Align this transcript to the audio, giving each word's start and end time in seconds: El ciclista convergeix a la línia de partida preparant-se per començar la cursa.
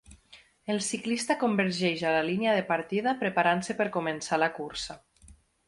El 0.75 0.79
ciclista 0.85 1.35
convergeix 1.43 2.01
a 2.05 2.15
la 2.17 2.23
línia 2.29 2.57
de 2.61 2.65
partida 2.71 3.15
preparant-se 3.21 3.79
per 3.83 3.89
començar 4.01 4.43
la 4.45 4.51
cursa. 4.61 5.01